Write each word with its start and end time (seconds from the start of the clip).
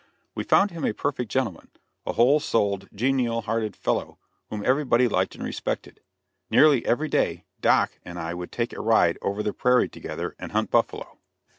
We 0.33 0.43
found 0.43 0.71
him 0.71 0.83
a 0.83 0.93
perfect 0.95 1.29
gentleman 1.29 1.69
a 2.07 2.13
whole 2.13 2.39
souled, 2.39 2.89
genial 2.91 3.41
hearted 3.43 3.75
fellow, 3.75 4.17
whom 4.49 4.65
everybody 4.65 5.07
liked 5.07 5.35
and 5.35 5.43
respected. 5.43 6.01
Nearly 6.49 6.83
every 6.87 7.07
day, 7.07 7.45
"Doc." 7.59 7.99
and 8.03 8.17
I 8.17 8.33
would 8.33 8.51
take 8.51 8.73
a 8.73 8.81
ride 8.81 9.19
over 9.21 9.43
the 9.43 9.53
prairie 9.53 9.89
together 9.89 10.35
and 10.39 10.53
hunt 10.53 10.71
buffalo. 10.71 11.19